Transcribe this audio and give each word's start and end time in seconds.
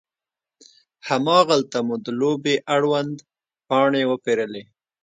هماغلته 1.09 1.77
مو 1.87 1.95
د 2.05 2.07
لوبې 2.19 2.55
اړوند 2.75 3.15
پاڼې 3.67 4.03
وپیرلې. 4.11 4.63